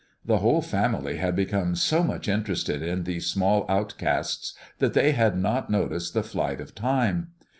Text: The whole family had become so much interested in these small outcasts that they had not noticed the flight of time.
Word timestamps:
The 0.25 0.39
whole 0.39 0.63
family 0.63 1.17
had 1.17 1.35
become 1.35 1.75
so 1.75 2.01
much 2.03 2.27
interested 2.27 2.81
in 2.81 3.03
these 3.03 3.27
small 3.27 3.67
outcasts 3.69 4.55
that 4.79 4.95
they 4.95 5.11
had 5.11 5.37
not 5.37 5.69
noticed 5.69 6.15
the 6.15 6.23
flight 6.23 6.59
of 6.59 6.73
time. 6.73 7.33